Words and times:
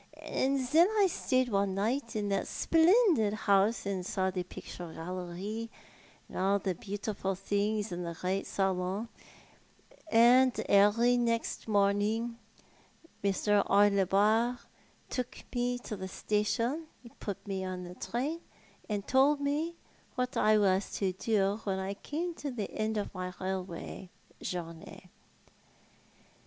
And 0.23 0.59
then 0.69 0.87
I 0.97 1.05
stayed 1.05 1.49
one 1.49 1.75
night 1.75 2.15
in 2.15 2.29
that 2.29 2.47
splendid 2.47 3.33
house, 3.33 3.85
and 3.85 4.03
saw 4.03 4.31
the 4.31 4.41
picture 4.41 4.91
gallery, 4.91 5.69
and 6.27 6.39
all 6.39 6.57
the 6.57 6.73
beau 6.73 6.95
tiful 6.95 7.35
things 7.35 7.91
in 7.91 8.01
the 8.01 8.15
great 8.15 8.47
saloon, 8.47 9.09
and 10.11 10.59
early 10.69 11.17
next 11.17 11.67
morning 11.67 12.39
Mr. 13.23 13.63
Orlebar 13.69 14.57
took 15.11 15.43
me 15.53 15.77
to 15.77 15.95
the 15.95 16.07
station, 16.07 16.87
and 17.03 17.19
put 17.19 17.37
me 17.45 17.61
into 17.63 17.89
the 17.89 17.95
train, 18.11 18.39
and 18.89 19.05
told 19.07 19.39
me 19.39 19.75
what 20.15 20.35
I 20.35 20.57
was 20.57 20.89
to 20.97 21.11
do 21.13 21.61
when 21.63 21.77
I 21.77 21.93
came 21.93 22.33
to 22.41 22.49
the 22.49 22.71
end 22.71 22.97
of 22.97 23.13
my 23.13 23.33
railway 23.39 24.09
journey. 24.41 25.11